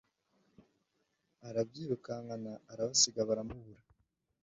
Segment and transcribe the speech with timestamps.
[1.47, 3.81] arabyirukankana, arabasiga baramubura